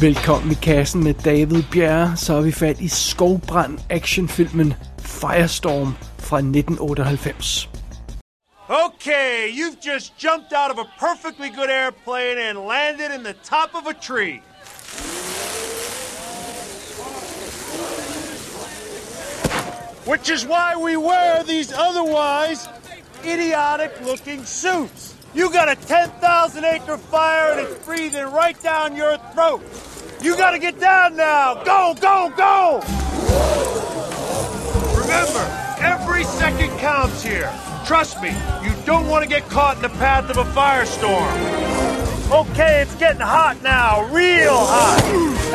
[0.00, 6.38] Velkommen i kassen med David Bjerre, så er vi fat i skovbrand actionfilmen Firestorm fra
[6.38, 7.68] 1998.
[8.68, 13.70] Okay, you've just jumped out of a perfectly good airplane and landed in the top
[13.74, 14.40] of a tree.
[20.06, 22.68] Which is why we wear these otherwise
[23.24, 25.19] idiotic looking suits.
[25.32, 29.62] You got a 10,000 acre fire and it's breathing right down your throat.
[30.20, 31.54] You gotta get down now.
[31.62, 32.80] Go, go, go!
[34.98, 35.46] Remember,
[35.78, 37.48] every second counts here.
[37.86, 38.30] Trust me,
[38.62, 41.70] you don't want to get caught in the path of a firestorm.
[42.32, 45.00] Okay, it's getting hot now, real hot.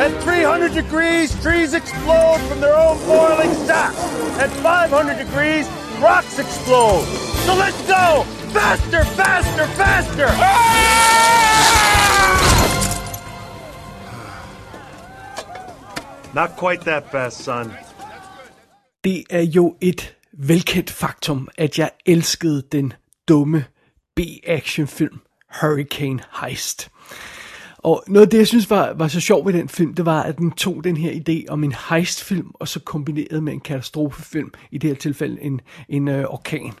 [0.00, 3.94] At 300 degrees, trees explode from their own boiling sap.
[4.40, 5.68] At 500 degrees,
[6.00, 7.04] rocks explode.
[7.44, 8.26] So let's go!
[8.56, 10.28] Faster, faster, faster!
[16.34, 17.72] Not quite that fast, son.
[19.04, 22.92] Det er jo et velkendt faktum, at jeg elskede den
[23.28, 23.64] dumme
[24.14, 25.20] B-actionfilm
[25.60, 26.90] Hurricane Heist.
[27.78, 30.22] Og noget af det, jeg synes var, var så sjovt ved den film, det var,
[30.22, 34.52] at den tog den her idé om en heistfilm, og så kombinerede med en katastrofefilm,
[34.70, 36.72] i det her tilfælde en, en øh, orkan.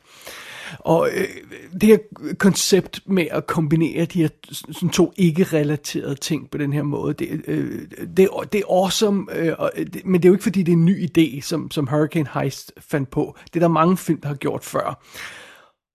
[0.78, 1.28] Og øh,
[1.72, 1.98] det her
[2.38, 7.42] koncept med at kombinere de her sådan to ikke-relaterede ting på den her måde, det,
[7.46, 7.80] øh,
[8.16, 10.76] det, det er awesome, øh, og, det, men det er jo ikke fordi, det er
[10.76, 13.36] en ny idé, som, som Hurricane Heist fandt på.
[13.44, 15.04] Det er der mange film, der har gjort før.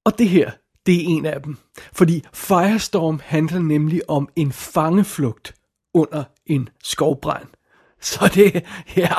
[0.05, 0.51] Og det her,
[0.85, 1.57] det er en af dem.
[1.93, 5.55] Fordi Firestorm handler nemlig om en fangeflugt
[5.93, 7.47] under en skovbrand.
[8.01, 8.63] Så det,
[8.95, 9.13] ja,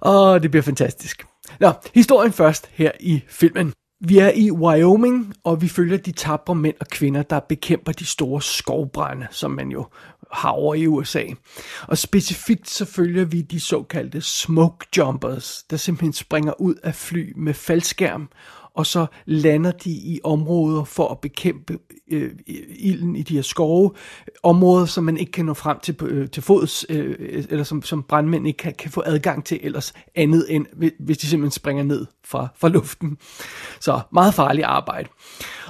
[0.00, 1.26] og det bliver fantastisk.
[1.60, 3.72] Nå, historien først her i filmen.
[4.00, 8.06] Vi er i Wyoming, og vi følger de tabre mænd og kvinder, der bekæmper de
[8.06, 9.86] store skovbrænde, som man jo
[10.32, 11.24] har over i USA.
[11.82, 17.32] Og specifikt så følger vi de såkaldte smoke jumpers, der simpelthen springer ud af fly
[17.36, 18.28] med faldskærm
[18.78, 21.78] og så lander de i områder for at bekæmpe
[22.10, 22.30] øh,
[22.78, 23.90] ilden i de her skove.
[24.42, 28.02] Områder, som man ikke kan nå frem til, øh, til fods, øh, eller som, som
[28.02, 30.66] brandmænd ikke kan, kan få adgang til ellers andet end,
[30.98, 33.18] hvis de simpelthen springer ned fra, fra luften.
[33.80, 35.08] Så meget farligt arbejde.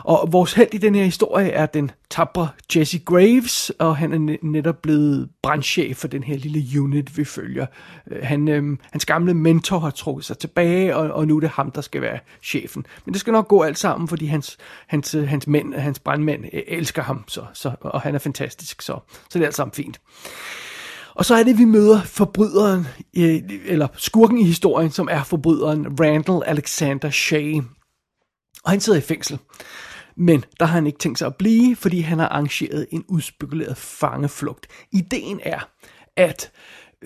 [0.05, 4.37] Og vores held i den her historie er den tabre Jesse Graves, og han er
[4.43, 7.67] netop blevet brandchef for den her lille unit, vi følger.
[8.11, 11.49] Øh, han, øh, hans gamle mentor har trukket sig tilbage, og, og nu er det
[11.49, 12.87] ham, der skal være chefen.
[13.05, 16.63] Men det skal nok gå alt sammen, fordi hans, hans, hans mænd, hans brandmænd øh,
[16.67, 18.99] elsker ham, så, så, og han er fantastisk, så,
[19.31, 20.01] så det er alt sammen fint.
[21.15, 22.87] Og så er det, vi møder forbryderen,
[23.17, 27.61] øh, eller skurken i historien, som er forbryderen Randall Alexander Shea.
[28.65, 29.39] Og han sidder i fængsel.
[30.17, 33.77] Men der har han ikke tænkt sig at blive, fordi han har arrangeret en udspekuleret
[33.77, 34.67] fangeflugt.
[34.93, 35.69] Ideen er,
[36.17, 36.51] at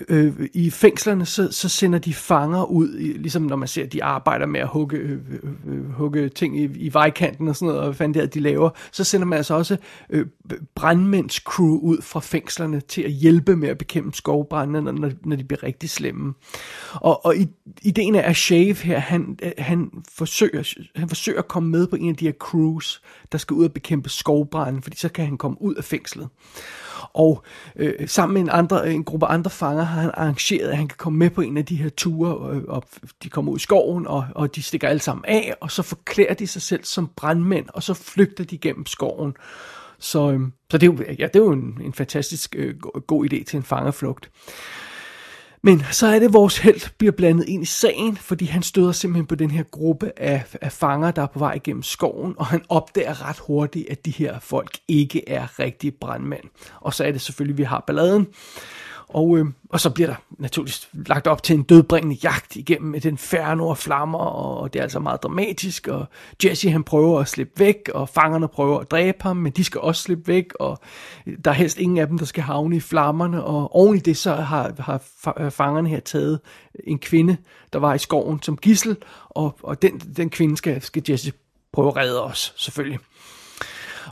[0.07, 4.03] øh, i fængslerne, så, så sender de fanger ud, ligesom når man ser, at de
[4.03, 7.79] arbejder med at hugge, øh, øh, øh, hugge ting i, i vejkanten og sådan noget,
[7.79, 9.77] og hvad fanden det er, de laver, så sender man altså også
[10.09, 10.25] øh,
[10.75, 15.63] brandmænds-crew ud fra fængslerne til at hjælpe med at bekæmpe skovbrændene, når, når de bliver
[15.63, 16.33] rigtig slemme.
[16.93, 17.35] Og, og
[17.81, 21.95] ideen er, at Shave her, han, øh, han, forsøger, han forsøger at komme med på
[21.95, 25.37] en af de her crews, der skal ud og bekæmpe skovbrænde, fordi så kan han
[25.37, 26.27] komme ud af fængslet.
[27.13, 27.43] Og
[27.75, 30.87] øh, sammen med en, andre, øh, en gruppe andre fanger har han arrangeret, at han
[30.87, 32.83] kan komme med på en af de her ture, øh, og
[33.23, 36.33] de kommer ud i skoven, og, og de stikker alle sammen af, og så forklæder
[36.33, 39.33] de sig selv som brandmænd, og så flygter de gennem skoven.
[39.99, 40.39] Så, øh,
[40.71, 43.57] så det, er jo, ja, det er jo en, en fantastisk øh, god idé til
[43.57, 44.29] en fangerflugt.
[45.65, 48.91] Men så er det, at vores held bliver blandet ind i sagen, fordi han støder
[48.91, 52.45] simpelthen på den her gruppe af, af fanger, der er på vej igennem skoven, og
[52.45, 56.43] han opdager ret hurtigt, at de her folk ikke er rigtige brandmænd.
[56.81, 58.27] Og så er det selvfølgelig, at vi har balladen.
[59.13, 63.05] Og, øh, og så bliver der naturligvis lagt op til en dødbringende jagt igennem et
[63.05, 66.05] inferno og flammer, og det er altså meget dramatisk, og
[66.43, 69.81] Jesse han prøver at slippe væk, og fangerne prøver at dræbe ham, men de skal
[69.81, 70.79] også slippe væk, og
[71.45, 74.17] der er helst ingen af dem, der skal havne i flammerne, og oven i det
[74.17, 75.01] så har, har
[75.39, 76.39] øh, fangerne her taget
[76.83, 77.37] en kvinde,
[77.73, 78.97] der var i skoven som gissel,
[79.29, 81.33] og, og den, den kvinde skal, skal Jesse
[81.73, 82.99] prøve at redde os, selvfølgelig.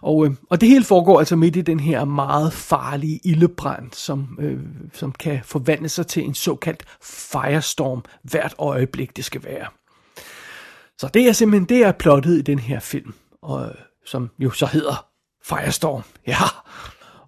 [0.02, 4.38] Og, øh, og det hele foregår altså midt i den her meget farlige ildebrand, som,
[4.40, 4.60] øh,
[4.94, 9.68] som kan forvandle sig til en såkaldt firestorm hvert øjeblik, det skal være.
[10.98, 13.76] Så det er simpelthen det er plottet i den her film, og, øh,
[14.06, 15.06] som jo så hedder
[15.44, 16.04] Firestorm.
[16.28, 16.36] Ja.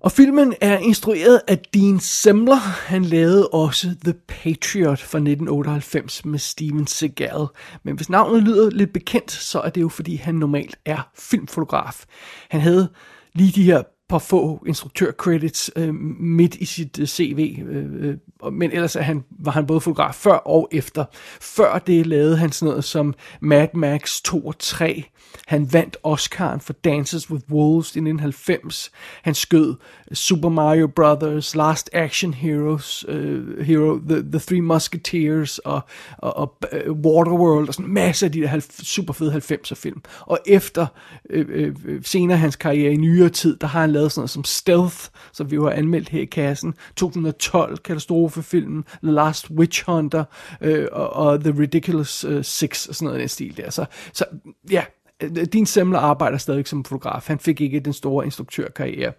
[0.03, 2.55] Og filmen er instrueret af Dean Semler.
[2.87, 7.45] Han lavede også The Patriot fra 1998 med Steven Seagal.
[7.83, 12.05] Men hvis navnet lyder lidt bekendt, så er det jo fordi han normalt er filmfotograf.
[12.49, 12.89] Han havde
[13.33, 18.71] lige de her par få instruktør-credits øh, midt i sit øh, CV, øh, øh, men
[18.71, 21.05] ellers er han, var han både fotograf før og efter.
[21.41, 25.03] Før det lavede han sådan noget som Mad Max 2 og 3.
[25.47, 28.91] Han vandt Oscar'en for Dances with Wolves i 1990.
[29.21, 29.75] Han skød
[30.13, 35.81] Super Mario Brothers, Last Action Heroes, uh, Hero, The, The Three Musketeers og,
[36.17, 36.57] og, og
[36.87, 40.01] uh, Waterworld og sådan en masse af de der super fede 90'er film.
[40.19, 40.87] Og efter
[41.29, 41.45] øh,
[41.85, 44.97] øh, senere hans karriere i nyere tid, der har han lavet sådan noget som Stealth,
[45.31, 50.23] som vi jo har anmeldt her i kassen, 2012 katastrofefilmen, The Last Witch Hunter
[50.61, 53.69] øh, og, og The Ridiculous uh, Six og sådan noget i den stil der.
[53.69, 54.25] Så, så
[54.71, 54.83] ja,
[55.23, 57.27] Øh, din Semler arbejder stadig som fotograf.
[57.27, 59.13] Han fik ikke den store instruktørkarriere.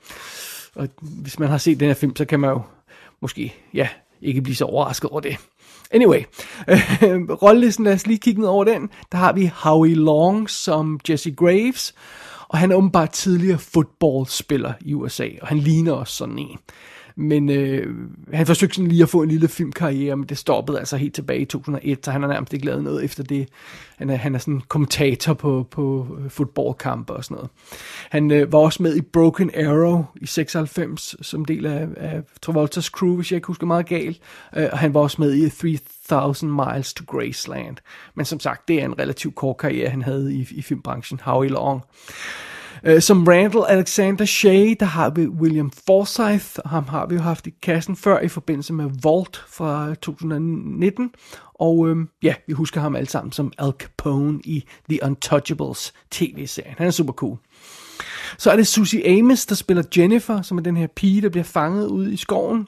[0.75, 2.63] Og hvis man har set den her film, så kan man jo
[3.21, 3.89] måske, ja,
[4.23, 5.37] ikke blive så overrasket over det.
[5.91, 6.21] Anyway,
[6.69, 8.91] øh, rollelisten, lad os lige kigge ned over den.
[9.13, 11.95] Der har vi Howie Long som Jesse Graves,
[12.49, 16.59] og han er åbenbart tidligere fodboldspiller i USA, og han ligner også sådan en.
[17.17, 17.97] Men øh,
[18.33, 21.41] han forsøgte sådan lige at få en lille filmkarriere, men det stoppede altså helt tilbage
[21.41, 23.49] i 2001, så han har nærmest ikke lavet noget efter det.
[23.97, 27.51] Han er, han er sådan kommentator på, på øh, fodboldkampe og sådan noget.
[28.11, 32.91] Han øh, var også med i Broken Arrow i 96, som del af, af Travolta's
[32.91, 34.21] crew, hvis jeg ikke husker meget galt.
[34.57, 35.79] Øh, og han var også med i
[36.09, 37.77] 3000 Miles to Graceland.
[38.15, 41.21] Men som sagt, det er en relativt kort karriere, han havde i, i filmbranchen.
[41.25, 41.83] Howie Long.
[42.87, 47.21] Øh, som Randall Alexander Shea, der har vi William Forsythe, og ham har vi jo
[47.21, 51.11] haft i kassen før i forbindelse med Vault fra 2019.
[51.55, 56.75] Og øhm, ja, vi husker ham alle sammen som Al Capone i The Untouchables tv-serien.
[56.79, 57.39] Han er super cool.
[58.39, 61.45] Så er det Susie Amos, der spiller Jennifer, som er den her pige, der bliver
[61.45, 62.67] fanget ude i skoven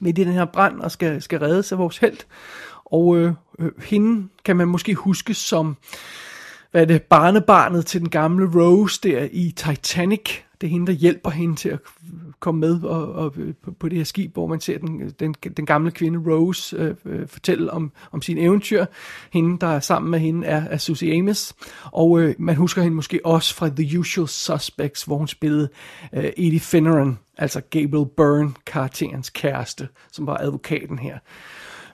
[0.00, 2.18] midt i den her brand og skal, skal reddes af vores held.
[2.84, 5.76] Og øh, øh, hende kan man måske huske som
[6.72, 10.30] hvad er det, barnebarnet til den gamle Rose der i Titanic.
[10.60, 11.78] Det er hende, der hjælper hende til at
[12.40, 13.32] komme med og, og,
[13.62, 16.94] på, på det her skib, hvor man ser den, den, den gamle kvinde Rose øh,
[17.04, 18.86] øh, fortælle om, om sin eventyr.
[19.32, 21.54] Hende, der er sammen med hende, er, er Susie Amos.
[21.84, 25.68] Og øh, man husker hende måske også fra The Usual Suspects, hvor hun spillede
[26.12, 31.18] øh, Edie Finneran, altså Gabriel Byrne, karakterens kæreste, som var advokaten her.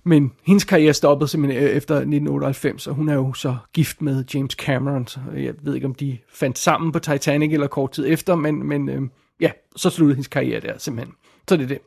[0.05, 4.25] Men hendes karriere stoppede simpelthen øh, efter 1998, og hun er jo så gift med
[4.35, 5.07] James Cameron.
[5.07, 8.35] Så øh, jeg ved ikke, om de fandt sammen på Titanic eller kort tid efter,
[8.35, 9.03] men, men øh,
[9.41, 11.15] ja, så sluttede hendes karriere der simpelthen.
[11.49, 11.79] Så det er det.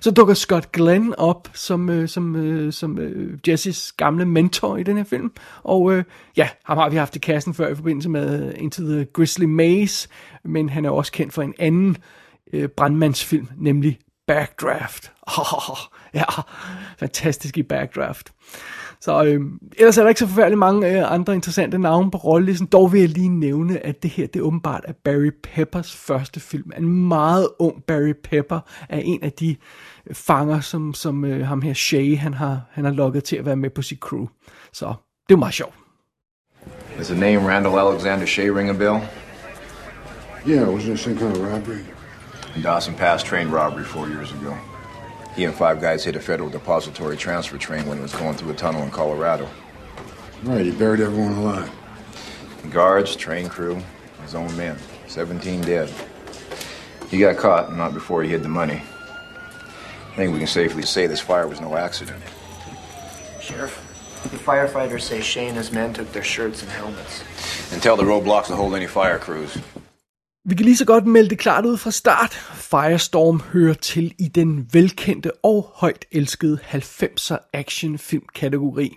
[0.00, 4.82] Så dukker Scott Glenn op som, øh, som, øh, som øh, Jessys gamle mentor i
[4.82, 5.32] den her film.
[5.62, 6.04] Og øh,
[6.36, 9.44] ja, ham har vi haft i kassen før i forbindelse med øh, Into the Grizzly
[9.44, 10.08] Maze,
[10.44, 11.96] men han er også kendt for en anden
[12.52, 15.12] øh, brandmandsfilm, nemlig Backdraft.
[15.38, 15.76] Oh,
[16.14, 16.24] ja,
[16.98, 18.32] fantastisk i Backdraft.
[19.00, 19.40] Så øh,
[19.78, 22.66] ellers er der ikke så forfærdeligt mange øh, andre interessante navne på rollelisten.
[22.66, 26.40] Dog vil jeg lige nævne, at det her det er åbenbart er Barry Peppers første
[26.40, 26.72] film.
[26.76, 29.56] En meget ung Barry Pepper er en af de
[30.12, 33.56] fanger, som, som øh, ham her Shay, han har, han har lukket til at være
[33.56, 34.26] med på sit crew.
[34.72, 34.94] Så
[35.28, 35.74] det er meget sjovt.
[36.98, 39.00] Does the name Randall Alexander Shea ring a bell?
[40.48, 41.95] Yeah, wasn't it some kind of robbery?
[42.62, 44.56] Dawson Pass train robbery four years ago.
[45.34, 48.52] He and five guys hit a federal depository transfer train when it was going through
[48.52, 49.48] a tunnel in Colorado.
[50.42, 51.70] Right, he buried everyone alive.
[52.70, 53.82] Guards, train crew,
[54.22, 54.76] his own men.
[55.08, 55.92] 17 dead.
[57.10, 58.82] He got caught, not before he hid the money.
[60.12, 62.22] I think we can safely say this fire was no accident.
[63.40, 63.86] Sheriff,
[64.30, 67.22] the firefighters say Shane and his men took their shirts and helmets.
[67.72, 69.56] And tell the roadblocks to hold any fire crews.
[70.48, 72.32] Vi kan lige så godt melde det klart ud fra start.
[72.54, 78.96] Firestorm hører til i den velkendte og højt elskede 90'er actionfilm-kategori.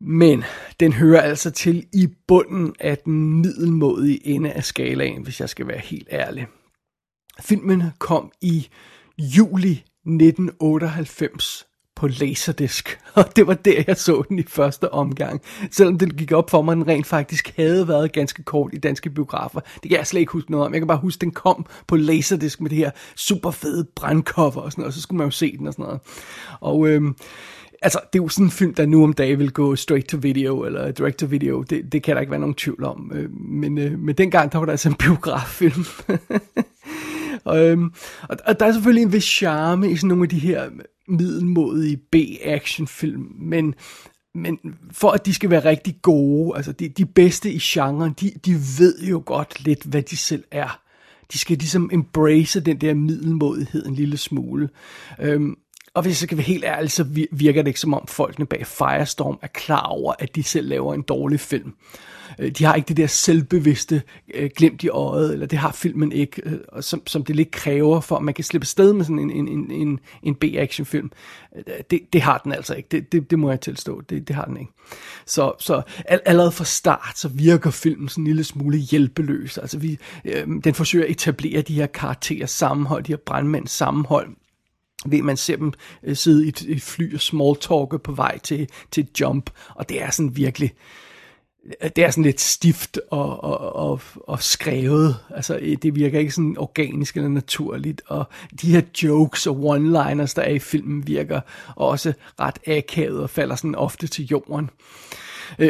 [0.00, 0.44] Men
[0.80, 5.68] den hører altså til i bunden af den middelmodige ende af skalaen, hvis jeg skal
[5.68, 6.46] være helt ærlig.
[7.40, 8.68] Filmen kom i
[9.18, 11.66] juli 1998
[12.04, 15.42] på Laserdisc, og det var der, jeg så den i første omgang.
[15.70, 19.10] Selvom den gik op for mig, den rent faktisk havde været ganske kort i danske
[19.10, 19.60] biografer.
[19.60, 20.72] Det kan jeg slet ikke huske noget om.
[20.72, 24.60] Jeg kan bare huske, at den kom på Laserdisc med det her super fede brandcover
[24.60, 26.00] og sådan noget, og så skulle man jo se den og sådan noget.
[26.60, 27.16] Og øhm,
[27.82, 30.18] altså, det er jo sådan en film, der nu om dagen vil gå straight to
[30.20, 31.62] video, eller direct to video.
[31.62, 33.12] Det, det kan der ikke være nogen tvivl om.
[33.14, 35.84] Øh, men, øh, men dengang, der var der altså en biograffilm.
[37.44, 40.38] og, øhm, og, og der er selvfølgelig en vis charme i sådan nogle af de
[40.38, 40.70] her
[41.08, 43.74] middelmodige B-actionfilm, men,
[44.34, 44.58] men
[44.92, 48.54] for at de skal være rigtig gode, altså de, de bedste i genren, de, de
[48.78, 50.80] ved jo godt lidt, hvad de selv er.
[51.32, 54.68] De skal ligesom embrace den der middelmodighed en lille smule.
[55.20, 55.56] Øhm,
[55.94, 58.66] og hvis jeg skal være helt ærlig, så virker det ikke som om folkene bag
[58.66, 61.74] Firestorm er klar over, at de selv laver en dårlig film.
[62.38, 64.02] Øh, de har ikke det der selvbevidste
[64.34, 68.00] øh, glimt i øjet, eller det har filmen ikke, øh, som, som det lidt kræver
[68.00, 71.10] for, at man kan slippe sted med sådan en, en, en, en, en B-actionfilm.
[71.56, 74.36] Øh, det, det har den altså ikke, det, det, det må jeg tilstå, det, det
[74.36, 74.72] har den ikke.
[75.26, 79.58] Så, så allerede fra start, så virker filmen sådan en lille smule hjælpeløs.
[79.58, 84.28] Altså vi, øh, den forsøger at etablere de her karakterer sammenhold, de her brandmænds sammenhold,
[85.04, 88.68] ved man ser dem øh, sidde i et, et fly og smalltalke på vej til,
[88.90, 90.72] til jump, og det er sådan virkelig,
[91.82, 95.16] øh, det er sådan lidt stift og, og, og, og skrevet.
[95.30, 98.02] Altså, øh, det virker ikke sådan organisk eller naturligt.
[98.06, 98.24] Og
[98.62, 101.40] de her jokes og one-liners, der er i filmen, virker
[101.76, 104.70] også ret akavet og falder sådan ofte til jorden.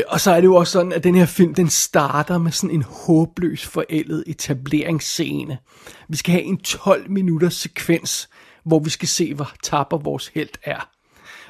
[0.09, 2.71] Og så er det jo også sådan, at den her film, den starter med sådan
[2.71, 5.59] en håbløs forældet etableringsscene.
[6.09, 8.29] Vi skal have en 12 minutters sekvens,
[8.65, 10.89] hvor vi skal se, hvor tapper vores held er.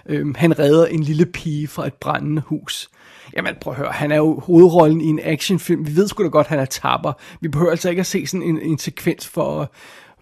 [0.07, 2.91] Øhm, han redder en lille pige fra et brændende hus.
[3.37, 5.87] Jamen prøv at høre, han er jo hovedrollen i en actionfilm.
[5.87, 7.13] Vi ved sgu da godt, han er tapper.
[7.41, 9.73] Vi behøver altså ikke at se sådan en, en sekvens for,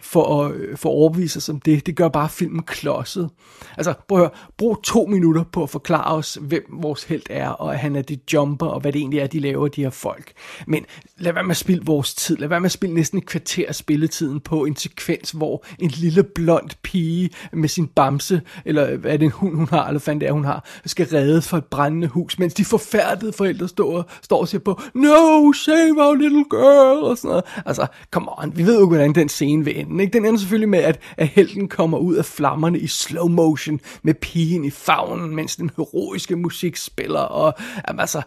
[0.03, 1.87] for at, øh, for at overbevise os om det.
[1.87, 3.31] Det gør bare filmen klodset.
[3.77, 7.49] Altså, prøv at høre, brug to minutter på at forklare os, hvem vores held er,
[7.49, 9.91] og at han er det jumper, og hvad det egentlig er, de laver, de her
[9.91, 10.33] folk.
[10.67, 10.85] Men
[11.19, 12.37] lad være med at spille vores tid.
[12.37, 15.91] Lad være med at spille næsten et kvarter af spilletiden på en sekvens, hvor en
[15.91, 20.01] lille blond pige med sin bamse, eller hvad er det en hund, hun har, eller
[20.05, 23.69] hvad det er, hun har, skal redde for et brændende hus, mens de forfærdede forældre
[23.69, 27.45] står, står og siger på, No, save our little girl, og sådan noget.
[27.67, 30.01] Altså, come on, vi ved jo, hvordan den scene vil ende enden.
[30.01, 30.13] Ikke?
[30.13, 34.15] Den ender selvfølgelig med, at, at helten kommer ud af flammerne i slow motion med
[34.15, 37.21] pigen i favnen, mens den heroiske musik spiller.
[37.21, 37.55] Og
[37.89, 38.23] jamen, altså,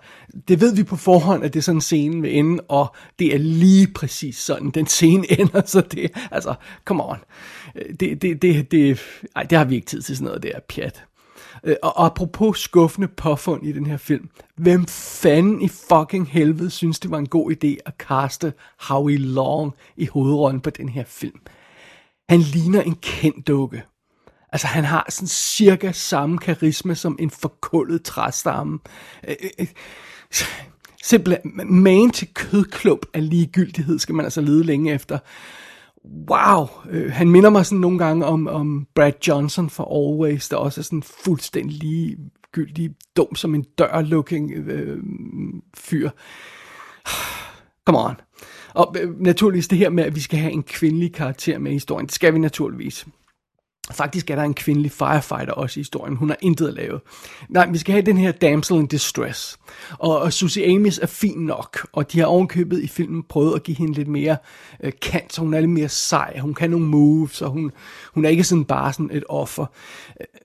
[0.47, 3.35] det ved vi på forhånd, at det er sådan en scene vil ende, og det
[3.35, 5.61] er lige præcis sådan, den scene ender.
[5.65, 6.53] Så det, altså,
[6.85, 7.17] come on.
[7.99, 8.99] Det, det, det, det,
[9.35, 11.03] ej, det har vi ikke tid til sådan noget der pjat.
[11.63, 14.29] Øh, og apropos skuffende påfund i den her film.
[14.55, 19.73] Hvem fanden i fucking helvede synes, det var en god idé at kaste Howie Long
[19.97, 21.39] i hovedrollen på den her film?
[22.29, 23.83] Han ligner en kendt dukke.
[24.51, 28.79] Altså, han har sådan cirka samme karisma som en forkullet træstamme.
[29.27, 29.67] Øh, øh, øh
[31.03, 31.51] simpelthen,
[31.83, 35.19] man til kødklub af ligegyldighed skal man altså lede længe efter
[36.29, 40.57] wow, øh, han minder mig sådan nogle gange om, om Brad Johnson for Always, der
[40.57, 45.03] også er sådan fuldstændig ligegyldig dum som en dør-looking øh,
[45.77, 46.09] fyr.
[47.85, 48.15] Come on.
[48.75, 51.73] Og øh, naturligvis det her med, at vi skal have en kvindelig karakter med i
[51.73, 53.05] historien, det skal vi naturligvis.
[53.91, 56.15] Faktisk er der en kvindelig firefighter også i historien.
[56.15, 56.99] Hun har intet at lave.
[57.49, 59.59] Nej, vi skal have den her damsel in distress.
[59.91, 63.63] Og, og Susie Amis er fin nok, og de har ovenkøbet i filmen prøvet at
[63.63, 64.37] give hende lidt mere
[64.83, 66.39] øh, kant, så hun er lidt mere sej.
[66.39, 67.71] Hun kan nogle moves, og hun,
[68.13, 69.65] hun er ikke sådan bare sådan et offer.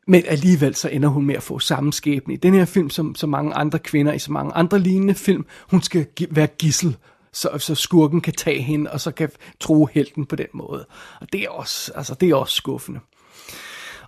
[0.06, 2.34] Men alligevel så ender hun med at få samme skæbne.
[2.34, 5.46] I den her film, som så mange andre kvinder i så mange andre lignende film,
[5.70, 6.96] hun skal være gissel
[7.32, 10.86] så, så skurken kan tage hende, og så kan tro helten på den måde.
[11.20, 13.00] Og det er også, altså, det er også skuffende.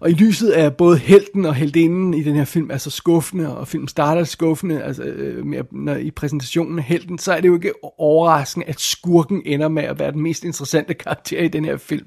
[0.02, 3.56] Og i lyset af både helten og heldinden i den her film er så skuffende,
[3.56, 7.48] og filmen starter skuffende, altså øh, med, når, i præsentationen af helten, så er det
[7.48, 11.64] jo ikke overraskende, at skurken ender med at være den mest interessante karakter i den
[11.64, 12.06] her film.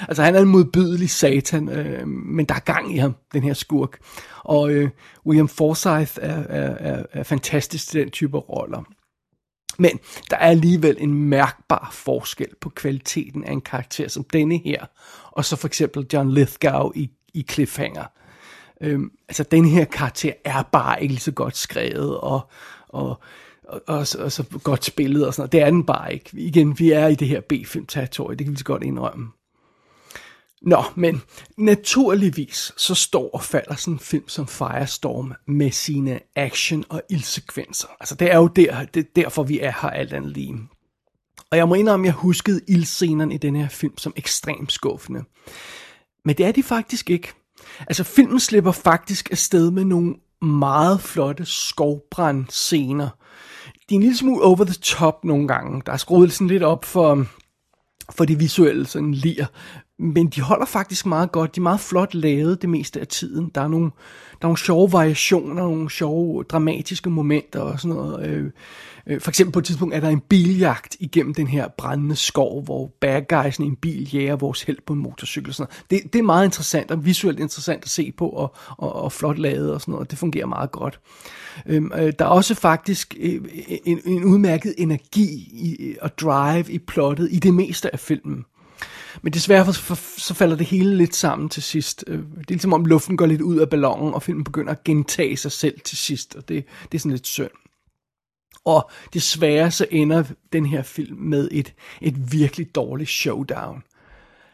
[0.00, 3.54] Altså han er en modbydelig satan, øh, men der er gang i ham, den her
[3.54, 3.98] skurk.
[4.44, 4.90] Og øh,
[5.26, 8.82] William Forsythe er, er, er, er fantastisk til den type roller.
[9.78, 9.98] Men
[10.30, 14.86] der er alligevel en mærkbar forskel på kvaliteten af en karakter som denne her,
[15.30, 18.04] og så for eksempel John Lithgow i i cliffhanger.
[18.80, 22.50] Øhm, altså, den her karakter er bare ikke lige så godt skrevet, og,
[22.88, 23.20] og,
[23.64, 25.52] og, og, og så godt spillet og sådan noget.
[25.52, 26.30] Det er den bare ikke.
[26.32, 29.28] Igen, vi er i det her B-film-territorie, det kan vi så godt indrømme.
[30.62, 31.22] Nå, men
[31.58, 37.88] naturligvis så står og falder sådan en film som Firestorm med sine action- og ildsekvenser.
[38.00, 40.58] Altså det er jo der, det er derfor, vi er her alt andet lige.
[41.50, 45.24] Og jeg må indrømme, at jeg huskede ildscenerne i den her film som ekstremt skuffende.
[46.24, 47.32] Men det er de faktisk ikke.
[47.80, 53.08] Altså filmen slipper faktisk afsted med nogle meget flotte skovbrandscener.
[53.88, 55.82] De er en lille smule over the top nogle gange.
[55.86, 57.26] Der er skruet sådan lidt op for,
[58.10, 59.46] for det visuelle sådan lir.
[59.98, 61.54] Men de holder faktisk meget godt.
[61.54, 63.50] De er meget flot lavet det meste af tiden.
[63.54, 63.90] Der er nogle,
[64.30, 68.26] der er nogle sjove variationer, nogle sjove dramatiske momenter og sådan noget.
[68.26, 68.50] Øh,
[69.06, 72.64] Øh, for eksempel på et tidspunkt er der en biljagt igennem den her brændende skov,
[72.64, 75.54] hvor bad guysen i en bil jager vores held på en motorcykel.
[75.54, 76.02] Sådan noget.
[76.04, 79.38] Det, det er meget interessant og visuelt interessant at se på, og, og, og flot
[79.38, 80.10] lavet og sådan noget.
[80.10, 81.00] Det fungerer meget godt.
[81.66, 83.40] Øhm, øh, der er også faktisk øh,
[83.84, 88.44] en, en udmærket energi i, og drive i plottet i det meste af filmen
[89.22, 92.04] men desværre for, for, så falder det hele lidt sammen til sidst.
[92.06, 94.84] Øh, det er ligesom om luften går lidt ud af ballonen, og filmen begynder at
[94.84, 97.50] gentage sig selv til sidst, og det, det er sådan lidt synd.
[98.64, 103.82] Og desværre så ender den her film med et, et virkelig dårligt showdown.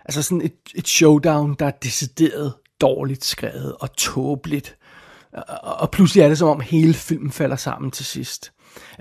[0.05, 4.77] Altså sådan et, et showdown, der er decideret dårligt skrevet og tåbeligt.
[5.63, 8.53] Og pludselig er det som om hele filmen falder sammen til sidst.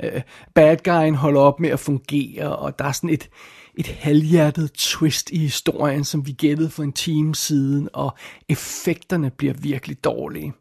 [0.04, 0.22] Øh,
[0.56, 3.30] bad guyen holder op med at fungere, og der er sådan et,
[3.76, 8.18] et halvhjertet twist i historien, som vi gættede for en time siden, og
[8.50, 10.54] effekterne bliver virkelig dårlige.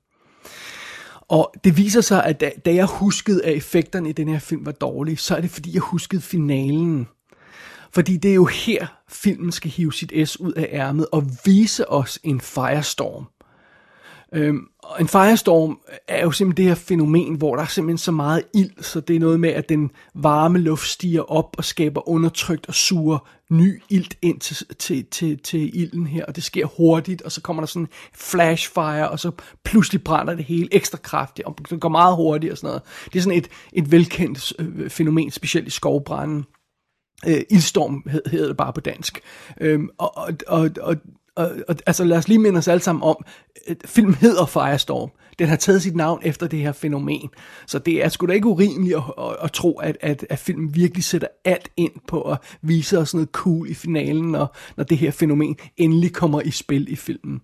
[1.28, 4.66] Og det viser sig, at da, da jeg huskede, at effekterne i den her film
[4.66, 7.08] var dårlige, så er det fordi, jeg huskede finalen.
[7.92, 11.90] Fordi det er jo her, filmen skal hive sit S ud af ærmet og vise
[11.90, 13.24] os en firestorm.
[14.34, 14.66] Øhm,
[15.00, 18.82] en firestorm er jo simpelthen det her fænomen, hvor der er simpelthen så meget ild,
[18.82, 22.74] så det er noget med, at den varme luft stiger op og skaber undertrykt og
[22.74, 27.32] suger ny ilt ind til, til, til, til ilden her, og det sker hurtigt, og
[27.32, 29.30] så kommer der sådan en flashfire, og så
[29.64, 32.82] pludselig brænder det hele ekstra kraftigt, og det går meget hurtigt og sådan noget.
[33.12, 36.44] Det er sådan et, et velkendt øh, fænomen, specielt i skovbranden.
[37.26, 39.20] Øh, ildstorm hedder det bare på dansk.
[39.60, 40.96] Øhm, og, og, og, og
[41.36, 43.24] og, og, altså lad os lige minde os alle sammen om,
[43.66, 45.10] at filmen hedder Firestorm.
[45.38, 47.28] Den har taget sit navn efter det her fænomen.
[47.66, 50.74] Så det er sgu da ikke urimeligt at, at, at tro, at, at, at filmen
[50.74, 54.98] virkelig sætter alt ind på at vise os noget cool i finalen, når, når det
[54.98, 57.40] her fænomen endelig kommer i spil i filmen.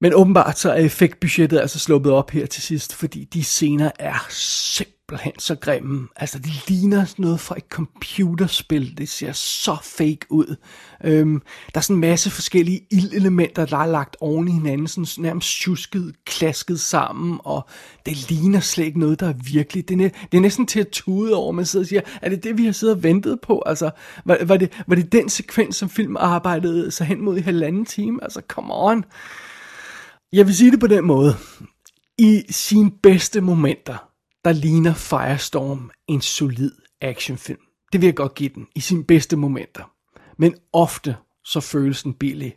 [0.00, 4.26] Men åbenbart så er effektbudgettet altså sluppet op her til sidst, fordi de scener er
[4.30, 6.08] simpelthen simpelthen så grimme.
[6.16, 8.98] Altså, det ligner sådan noget fra et computerspil.
[8.98, 10.56] Det ser så fake ud.
[11.04, 11.42] Øhm,
[11.74, 15.60] der er sådan en masse forskellige ildelementer, der er lagt oven i hinanden, sådan nærmest
[15.60, 17.68] tjusket, klasket sammen, og
[18.06, 19.88] det ligner slet ikke noget, der er virkelig.
[19.88, 22.44] Det er, det er næsten til at tude over, man sidder og siger, er det
[22.44, 23.62] det, vi har siddet og ventet på?
[23.66, 23.90] Altså,
[24.24, 27.84] var, var, det, var det den sekvens, som film arbejdede sig hen mod i halvanden
[27.84, 28.18] time?
[28.22, 29.04] Altså, come on.
[30.32, 31.34] Jeg vil sige det på den måde.
[32.18, 34.09] I sine bedste momenter,
[34.44, 37.60] der ligner Firestorm en solid actionfilm.
[37.92, 39.90] Det vil jeg godt give den i sine bedste momenter.
[40.38, 42.54] Men ofte så føles den billig.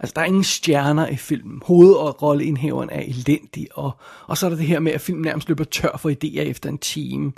[0.00, 1.62] Altså, der er ingen stjerner i filmen.
[1.64, 3.90] Hoved- og rolleindhæveren er elendig, og,
[4.26, 6.68] og så er der det her med, at filmen nærmest løber tør for idéer efter
[6.68, 7.32] en time.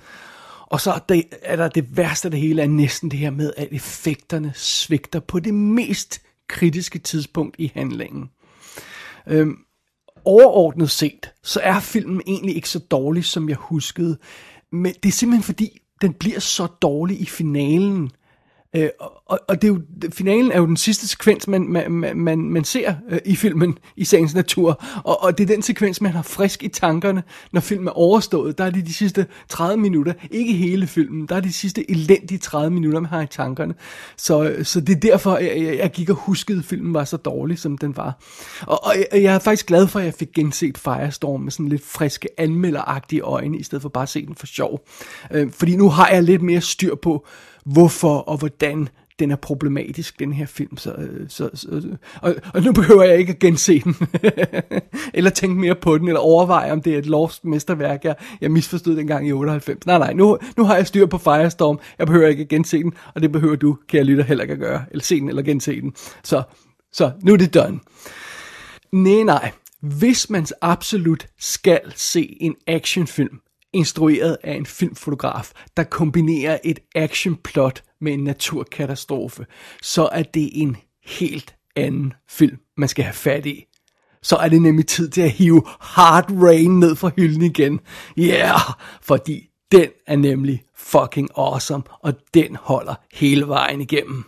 [0.67, 3.31] Og så er, det, er der det værste af det hele, er næsten det her
[3.31, 8.31] med, at effekterne svigter på det mest kritiske tidspunkt i handlingen.
[9.27, 9.59] Øhm,
[10.29, 14.19] overordnet set, så er filmen egentlig ikke så dårlig, som jeg huskede.
[14.73, 18.11] Men det er simpelthen fordi, den bliver så dårlig i finalen,
[18.77, 18.89] Øh,
[19.27, 19.81] og, og det er jo,
[20.13, 24.05] finalen er jo den sidste sekvens, man, man, man, man ser øh, i filmen, i
[24.05, 24.85] sagens natur.
[25.05, 28.59] Og, og det er den sekvens, man har frisk i tankerne, når filmen er overstået.
[28.59, 32.39] Der er det de sidste 30 minutter, ikke hele filmen, der er de sidste elendige
[32.39, 33.75] 30 minutter, man har i tankerne.
[34.17, 37.59] Så, så det er derfor, jeg, jeg gik og huskede, at filmen var så dårlig,
[37.59, 38.23] som den var.
[38.61, 41.69] Og, og jeg, jeg er faktisk glad for, at jeg fik genset Firestorm med sådan
[41.69, 44.81] lidt friske, anmelderagtige øjne, i stedet for bare at se den for sjov.
[45.31, 47.27] Øh, fordi nu har jeg lidt mere styr på,
[47.73, 50.73] hvorfor og hvordan den er problematisk, den her film.
[50.73, 50.93] Øh, så,
[51.29, 53.97] så, så, og, og nu behøver jeg ikke at gense den,
[55.15, 58.51] eller tænke mere på den, eller overveje, om det er et lost mesterværk, jeg, jeg
[58.51, 59.87] misforstod dengang i 98.
[59.87, 62.93] Nej, nej, nu, nu har jeg styr på Firestorm, jeg behøver ikke at gense den,
[63.15, 65.43] og det behøver du, kan jeg lytte, heller ikke at gøre, eller se den, eller
[65.43, 65.93] gense den.
[66.25, 66.43] Så,
[66.93, 67.81] så nu er det done.
[68.93, 69.51] Nej, nej.
[69.81, 73.41] Hvis man absolut skal se en actionfilm,
[73.73, 79.47] instrueret af en filmfotograf, der kombinerer et actionplot med en naturkatastrofe,
[79.83, 83.65] så er det en helt anden film, man skal have fat i.
[84.23, 87.81] Så er det nemlig tid til at hive Hard Rain ned fra hylden igen.
[88.17, 88.61] Ja, yeah,
[89.03, 94.25] fordi den er nemlig fucking awesome, og den holder hele vejen igennem.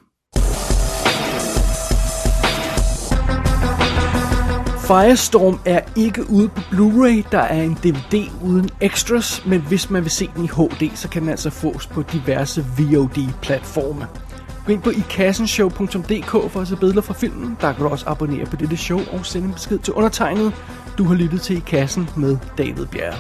[4.91, 7.29] Firestorm er ikke ude på Blu-ray.
[7.33, 11.09] Der er en DVD uden extras, men hvis man vil se den i HD, så
[11.09, 14.07] kan den altså fås på diverse VOD-platforme.
[14.67, 17.57] Gå ind på ikassenshow.dk for at se billeder fra filmen.
[17.61, 20.53] Der kan du også abonnere på dette show og sende en besked til undertegnet.
[20.99, 23.17] Du har lyttet til I Kassen med David Bjerre.